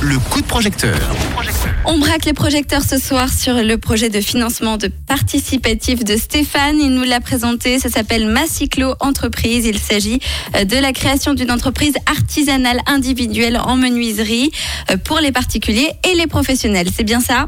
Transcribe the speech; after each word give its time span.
Le 0.00 0.18
coup 0.18 0.40
de 0.40 0.46
projecteur. 0.46 0.98
On 1.84 1.98
braque 1.98 2.24
les 2.24 2.32
projecteurs 2.32 2.82
ce 2.82 2.98
soir 2.98 3.32
sur 3.32 3.54
le 3.54 3.78
projet 3.78 4.08
de 4.08 4.20
financement 4.20 4.76
de 4.76 4.88
participatif 4.88 6.04
de 6.04 6.16
Stéphane. 6.16 6.80
Il 6.80 6.90
nous 6.90 7.04
l'a 7.04 7.20
présenté. 7.20 7.78
Ça 7.78 7.88
s'appelle 7.88 8.26
Macyclo 8.26 8.94
Entreprise. 9.00 9.66
Il 9.66 9.78
s'agit 9.78 10.20
euh, 10.56 10.64
de 10.64 10.76
la 10.76 10.92
création 10.92 11.34
d'une 11.34 11.50
entreprise 11.50 11.94
artisanale 12.06 12.80
individuelle 12.86 13.58
en 13.58 13.76
menuiserie 13.76 14.50
euh, 14.90 14.96
pour 14.96 15.20
les 15.20 15.32
particuliers 15.32 15.90
et 16.10 16.14
les 16.16 16.26
professionnels. 16.26 16.88
C'est 16.94 17.04
bien 17.04 17.20
ça? 17.20 17.46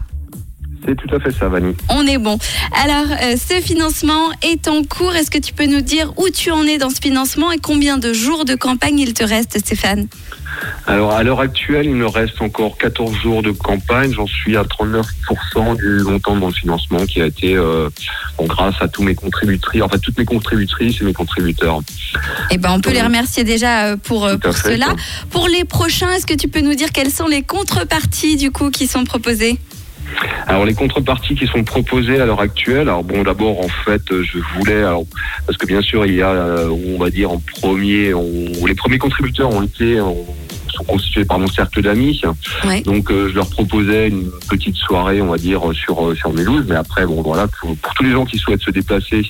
C'est 0.86 0.96
tout 0.96 1.14
à 1.14 1.20
fait 1.20 1.32
ça, 1.32 1.48
Vanny. 1.48 1.74
On 1.88 2.06
est 2.06 2.18
bon. 2.18 2.38
Alors, 2.82 3.06
euh, 3.22 3.36
ce 3.36 3.60
financement 3.60 4.30
est 4.42 4.68
en 4.68 4.82
cours. 4.82 5.14
Est-ce 5.14 5.30
que 5.30 5.38
tu 5.38 5.52
peux 5.52 5.66
nous 5.66 5.80
dire 5.80 6.12
où 6.18 6.28
tu 6.28 6.50
en 6.50 6.64
es 6.64 6.78
dans 6.78 6.90
ce 6.90 7.00
financement 7.00 7.52
et 7.52 7.58
combien 7.58 7.98
de 7.98 8.12
jours 8.12 8.44
de 8.44 8.54
campagne 8.54 8.98
il 8.98 9.14
te 9.14 9.24
reste, 9.24 9.58
Stéphane? 9.58 10.08
Alors, 10.86 11.12
à 11.12 11.22
l'heure 11.22 11.40
actuelle, 11.40 11.86
il 11.86 11.94
me 11.94 12.06
reste 12.06 12.40
encore 12.40 12.76
14 12.78 13.14
jours 13.16 13.42
de 13.42 13.50
campagne. 13.50 14.12
J'en 14.12 14.26
suis 14.26 14.56
à 14.56 14.62
39% 14.62 15.76
du 15.76 16.04
montant 16.04 16.34
de 16.34 16.40
mon 16.40 16.52
financement 16.52 17.04
qui 17.06 17.20
a 17.20 17.26
été 17.26 17.54
euh, 17.54 17.88
bon, 18.38 18.46
grâce 18.46 18.74
à 18.80 18.88
tous 18.88 19.02
mes 19.02 19.14
contributrices, 19.14 19.82
enfin 19.82 19.98
toutes 19.98 20.18
mes 20.18 20.24
contributrices 20.24 21.00
et 21.00 21.04
mes 21.04 21.12
contributeurs. 21.12 21.80
Eh 22.50 22.58
ben, 22.58 22.72
on 22.72 22.80
peut 22.80 22.92
les 22.92 23.02
remercier 23.02 23.44
déjà 23.44 23.86
euh, 23.86 23.96
pour, 23.96 24.24
euh, 24.24 24.36
fait, 24.42 24.52
cela. 24.52 24.86
ça. 24.86 24.96
Pour 25.30 25.48
les 25.48 25.64
prochains, 25.64 26.12
est-ce 26.12 26.26
que 26.26 26.34
tu 26.34 26.48
peux 26.48 26.60
nous 26.60 26.74
dire 26.74 26.92
quelles 26.92 27.10
sont 27.10 27.26
les 27.26 27.42
contreparties 27.42 28.36
du 28.36 28.50
coup 28.50 28.70
qui 28.70 28.86
sont 28.86 29.04
proposées? 29.04 29.58
Alors, 30.46 30.64
les 30.64 30.74
contreparties 30.74 31.34
qui 31.34 31.46
sont 31.46 31.64
proposées 31.64 32.20
à 32.20 32.26
l'heure 32.26 32.40
actuelle, 32.40 32.82
alors 32.88 33.02
bon, 33.04 33.22
d'abord, 33.22 33.60
en 33.64 33.68
fait, 33.68 34.02
euh, 34.12 34.22
je 34.22 34.38
voulais, 34.56 34.82
alors, 34.82 35.04
parce 35.46 35.56
que 35.58 35.66
bien 35.66 35.80
sûr, 35.80 36.04
il 36.06 36.14
y 36.16 36.22
a, 36.22 36.28
euh, 36.30 36.68
on 36.68 36.98
va 36.98 37.10
dire, 37.10 37.30
en 37.30 37.40
premier, 37.60 38.12
on- 38.14 38.66
les 38.66 38.74
premiers 38.74 38.98
contributeurs 38.98 39.50
ont 39.50 39.62
été, 39.62 39.98
sont 40.74 40.84
constitués 40.84 41.24
par 41.24 41.38
mon 41.38 41.46
cercle 41.46 41.82
d'amis. 41.82 42.20
Ouais. 42.64 42.80
Donc 42.82 43.10
euh, 43.10 43.28
je 43.28 43.34
leur 43.34 43.48
proposais 43.48 44.08
une 44.08 44.30
petite 44.48 44.76
soirée, 44.76 45.20
on 45.22 45.28
va 45.28 45.38
dire, 45.38 45.62
sur 45.72 46.06
euh, 46.06 46.14
sur 46.14 46.32
Mélouse. 46.32 46.64
Mais 46.68 46.76
après, 46.76 47.06
bon 47.06 47.22
voilà, 47.22 47.46
pour, 47.48 47.76
pour 47.76 47.94
tous 47.94 48.04
les 48.04 48.12
gens 48.12 48.24
qui 48.24 48.38
souhaitent 48.38 48.62
se 48.62 48.70
déplacer, 48.70 49.26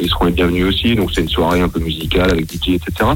ils 0.00 0.08
seront 0.08 0.26
les 0.26 0.32
bienvenus 0.32 0.66
aussi. 0.66 0.94
Donc 0.94 1.10
c'est 1.14 1.22
une 1.22 1.28
soirée 1.28 1.60
un 1.60 1.68
peu 1.68 1.80
musicale 1.80 2.30
avec 2.30 2.52
DJ, 2.52 2.70
etc. 2.70 3.10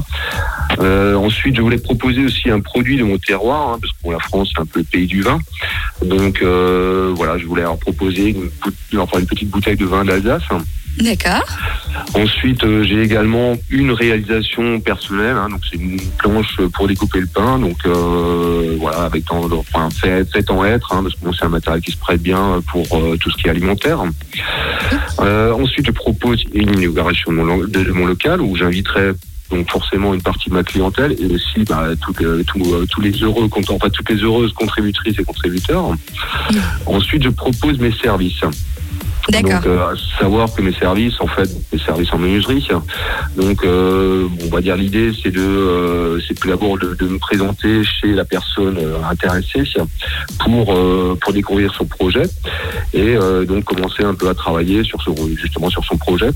Euh, 0.79 1.15
ensuite, 1.15 1.55
je 1.55 1.61
voulais 1.61 1.77
proposer 1.77 2.23
aussi 2.25 2.49
un 2.49 2.59
produit 2.59 2.97
de 2.97 3.03
mon 3.03 3.17
terroir, 3.17 3.69
hein, 3.73 3.77
parce 3.81 3.93
que 3.93 3.97
bon, 4.03 4.11
la 4.11 4.19
France 4.19 4.51
c'est 4.53 4.61
un 4.61 4.65
peu 4.65 4.79
le 4.79 4.85
pays 4.85 5.07
du 5.07 5.21
vin. 5.21 5.39
Donc 6.03 6.41
euh, 6.41 7.13
voilà, 7.15 7.37
je 7.37 7.45
voulais 7.45 7.63
leur 7.63 7.77
proposer 7.77 8.29
une, 8.29 8.99
enfin, 8.99 9.19
une 9.19 9.27
petite 9.27 9.49
bouteille 9.49 9.77
de 9.77 9.85
vin 9.85 10.05
d'Alsace. 10.05 10.43
D'accord. 10.99 11.43
Ensuite, 12.13 12.63
euh, 12.63 12.83
j'ai 12.83 13.01
également 13.01 13.55
une 13.69 13.91
réalisation 13.91 14.79
personnelle. 14.79 15.35
hein, 15.37 15.49
donc 15.49 15.61
c'est 15.69 15.77
une 15.79 15.99
planche 16.17 16.57
pour 16.73 16.87
découper 16.87 17.19
le 17.19 17.27
pain. 17.27 17.57
Donc 17.59 17.77
euh, 17.85 18.75
voilà, 18.79 19.01
avec 19.03 19.25
dans- 19.25 19.49
enfin, 19.51 19.89
fait, 19.89 20.23
fait 20.31 20.49
en 20.51 20.63
être, 20.65 20.93
hein, 20.93 21.01
parce 21.03 21.15
que 21.15 21.25
bon, 21.25 21.33
c'est 21.33 21.45
un 21.45 21.49
matériel 21.49 21.81
qui 21.81 21.91
se 21.91 21.97
prête 21.97 22.21
bien 22.21 22.61
pour 22.71 22.85
euh, 22.93 23.17
tout 23.17 23.31
ce 23.31 23.37
qui 23.37 23.47
est 23.47 23.51
alimentaire. 23.51 24.03
Ensuite, 25.19 25.85
je 25.85 25.91
propose 25.91 26.43
une 26.53 26.77
inauguration 26.77 27.31
de 27.31 27.37
mon, 27.37 27.57
de, 27.59 27.79
local 28.05 28.41
où 28.41 28.55
j'inviterai 28.55 29.11
donc 29.49 29.69
forcément 29.69 30.13
une 30.13 30.21
partie 30.21 30.49
de 30.49 30.55
ma 30.55 30.63
clientèle 30.63 31.15
et 31.19 31.25
aussi 31.33 31.63
bah, 31.67 31.89
toutes, 32.01 32.21
euh, 32.21 32.43
tous, 32.45 32.73
euh, 32.73 32.85
tous 32.89 33.01
les 33.01 33.11
heureux 33.11 33.47
enfin, 33.69 33.89
toutes 33.89 34.09
les 34.09 34.17
heureuses 34.17 34.51
contributrices 34.53 35.17
et 35.19 35.23
contributeurs. 35.23 35.85
Ensuite, 36.85 37.23
je 37.23 37.29
propose 37.29 37.77
mes 37.79 37.91
services. 37.91 38.41
Donc, 39.31 39.65
euh, 39.65 39.95
savoir 40.19 40.53
que 40.53 40.61
mes 40.61 40.73
services, 40.73 41.19
en 41.21 41.27
fait, 41.27 41.49
mes 41.71 41.79
services 41.79 42.11
en 42.13 42.17
menuiserie. 42.17 42.67
Donc, 43.37 43.63
euh, 43.63 44.27
on 44.43 44.49
va 44.49 44.61
dire 44.61 44.75
l'idée, 44.75 45.11
c'est 45.21 45.31
de, 45.31 45.39
euh, 45.39 46.19
c'est 46.27 46.33
tout 46.33 46.49
d'abord 46.49 46.77
de, 46.77 46.93
de 46.93 47.07
me 47.07 47.17
présenter 47.19 47.83
chez 47.83 48.11
la 48.11 48.25
personne 48.25 48.77
euh, 48.77 48.97
intéressée 49.09 49.63
pour 50.39 50.73
euh, 50.73 51.17
pour 51.21 51.33
découvrir 51.33 51.73
son 51.73 51.85
projet 51.85 52.23
et 52.93 53.15
euh, 53.15 53.45
donc 53.45 53.63
commencer 53.63 54.03
un 54.03 54.13
peu 54.13 54.29
à 54.29 54.33
travailler 54.33 54.83
sur 54.83 55.01
son 55.01 55.15
justement 55.35 55.69
sur 55.69 55.83
son 55.85 55.97
projet. 55.97 56.29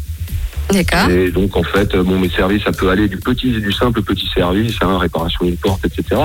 D'accord. 0.71 1.09
Et 1.09 1.31
donc 1.31 1.55
en 1.55 1.63
fait, 1.63 1.93
euh, 1.95 2.03
bon, 2.03 2.19
mes 2.19 2.29
services, 2.29 2.63
ça 2.63 2.71
peut 2.71 2.89
aller 2.89 3.07
du 3.07 3.17
petit, 3.17 3.49
du 3.49 3.71
simple 3.71 4.01
petit 4.01 4.27
service, 4.33 4.75
hein, 4.81 4.97
réparation 4.97 5.45
d'une 5.45 5.57
porte, 5.57 5.85
etc. 5.85 6.21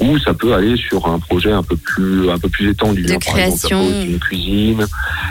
Ou 0.00 0.18
ça 0.18 0.34
peut 0.34 0.52
aller 0.54 0.76
sur 0.76 1.06
un 1.06 1.18
projet 1.18 1.52
un 1.52 1.62
peu 1.62 1.76
plus, 1.76 2.28
un 2.30 2.38
peu 2.38 2.48
plus 2.48 2.70
étendu. 2.70 3.02
De 3.02 3.12
hein, 3.12 3.18
par 3.24 3.38
exemple, 3.38 3.58
création. 3.60 3.84
pose 3.84 4.04
d'une 4.04 4.18
cuisine. 4.18 4.86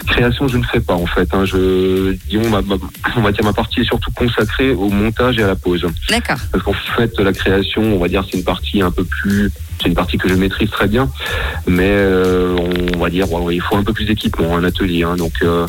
Création, 0.07 0.47
je 0.47 0.57
ne 0.57 0.63
fais 0.63 0.79
pas 0.79 0.93
en 0.95 1.05
fait. 1.05 1.27
Hein, 1.33 1.45
je, 1.45 2.13
disons, 2.29 2.49
ma, 2.49 2.61
ma- 2.61 2.75
on 3.15 3.21
va 3.21 3.31
dire 3.31 3.43
ma 3.43 3.53
partie 3.53 3.81
est 3.81 3.85
surtout 3.85 4.11
consacrée 4.11 4.71
au 4.71 4.89
montage 4.89 5.37
et 5.39 5.43
à 5.43 5.47
la 5.47 5.55
pose. 5.55 5.85
D'accord. 6.09 6.37
Parce 6.51 6.63
qu'en 6.63 6.73
fait, 6.73 7.19
la 7.19 7.33
création, 7.33 7.81
on 7.81 7.99
va 7.99 8.07
dire, 8.07 8.23
c'est 8.29 8.37
une 8.37 8.43
partie 8.43 8.81
un 8.81 8.91
peu 8.91 9.03
plus, 9.03 9.51
c'est 9.83 9.89
une 9.89 9.95
partie 9.95 10.17
que 10.17 10.29
je 10.29 10.35
maîtrise 10.35 10.69
très 10.69 10.87
bien, 10.87 11.09
mais 11.67 11.89
euh, 11.89 12.55
on 12.95 12.99
va 12.99 13.09
dire, 13.09 13.27
il 13.51 13.61
faut 13.61 13.75
un 13.75 13.83
peu 13.83 13.93
plus 13.93 14.05
d'équipement, 14.05 14.55
un 14.55 14.63
atelier. 14.63 15.03
hein. 15.03 15.15
donc, 15.15 15.33
euh, 15.41 15.67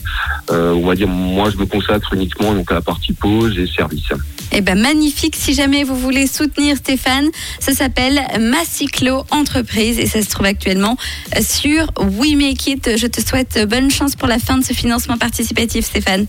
euh, 0.50 0.72
on 0.72 0.86
va 0.86 0.94
dire, 0.94 1.08
moi, 1.08 1.50
je 1.50 1.56
me 1.56 1.66
consacre 1.66 2.14
uniquement 2.14 2.52
donc 2.54 2.70
à 2.70 2.74
la 2.74 2.80
partie 2.80 3.12
pose 3.12 3.58
et 3.58 3.66
service. 3.66 4.04
Eh 4.52 4.60
ben 4.60 4.78
magnifique. 4.80 5.34
Si 5.36 5.52
jamais 5.52 5.82
vous 5.82 5.96
voulez 5.96 6.26
soutenir 6.26 6.76
Stéphane, 6.76 7.28
ça 7.58 7.72
s'appelle 7.72 8.20
Macyclo 8.38 9.24
Entreprise 9.30 9.98
et 9.98 10.06
ça 10.06 10.22
se 10.22 10.30
trouve 10.30 10.46
actuellement 10.46 10.96
sur 11.40 11.90
We 12.20 12.36
Make 12.36 12.66
It. 12.68 12.90
Je 12.96 13.06
te 13.06 13.20
souhaite 13.20 13.66
bonne 13.68 13.90
chance 13.90 14.14
pour 14.14 14.28
la 14.28 14.38
fin 14.38 14.58
de 14.58 14.64
ce 14.64 14.72
financement 14.72 15.18
participatif, 15.18 15.86
Stéphane. 15.86 16.26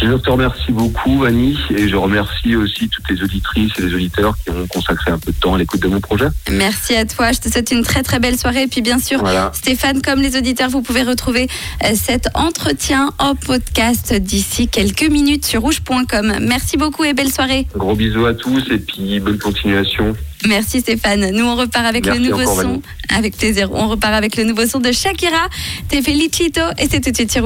Je 0.00 0.12
te 0.16 0.30
remercie 0.30 0.72
beaucoup, 0.72 1.24
Annie, 1.24 1.58
et 1.70 1.88
je 1.88 1.96
remercie 1.96 2.56
aussi 2.56 2.88
toutes 2.88 3.08
les 3.10 3.22
auditrices 3.22 3.72
et 3.78 3.82
les 3.82 3.94
auditeurs 3.94 4.34
qui 4.44 4.50
ont 4.50 4.66
consacré 4.66 5.10
un 5.10 5.18
peu 5.18 5.32
de 5.32 5.36
temps 5.36 5.54
à 5.54 5.58
l'écoute 5.58 5.80
de 5.80 5.88
mon 5.88 6.00
projet. 6.00 6.26
Merci 6.50 6.94
à 6.94 7.04
toi. 7.04 7.32
Je 7.32 7.40
te 7.40 7.48
souhaite 7.50 7.70
une 7.70 7.82
très 7.82 8.02
très 8.02 8.18
belle 8.18 8.38
soirée. 8.38 8.62
Et 8.62 8.66
puis 8.66 8.82
bien 8.82 8.98
sûr, 8.98 9.20
Voilà. 9.20 9.50
Stéphane, 9.54 10.02
comme 10.02 10.20
les 10.20 10.36
auditeurs, 10.36 10.70
vous 10.70 10.82
pouvez 10.82 11.02
retrouver 11.02 11.48
euh, 11.84 11.88
cet 11.94 12.28
entretien 12.34 13.12
en 13.18 13.34
podcast 13.34 14.14
d'ici 14.14 14.68
quelques 14.68 15.08
minutes 15.08 15.44
sur 15.44 15.62
rouge.com. 15.62 16.34
Merci 16.40 16.76
beaucoup 16.76 17.04
et 17.04 17.14
belle 17.14 17.32
soirée. 17.32 17.66
Gros 17.76 17.94
bisous 17.94 18.26
à 18.26 18.34
tous 18.34 18.62
et 18.70 18.78
puis 18.78 19.20
bonne 19.20 19.38
continuation. 19.38 20.14
Merci 20.46 20.80
Stéphane. 20.80 21.30
Nous 21.30 21.44
on 21.44 21.56
repart 21.56 21.86
avec 21.86 22.04
Merci 22.04 22.20
le 22.20 22.28
nouveau 22.28 22.44
son. 22.44 22.82
Avec 23.08 23.36
plaisir. 23.36 23.70
On 23.72 23.88
repart 23.88 24.12
avec 24.12 24.36
le 24.36 24.44
nouveau 24.44 24.66
son 24.66 24.78
de 24.78 24.92
Shakira. 24.92 25.48
T'es 25.88 26.02
Felicito 26.02 26.60
et 26.78 26.86
c'est 26.90 27.00
tout 27.00 27.10
de 27.10 27.16
suite 27.16 27.32
sur 27.32 27.42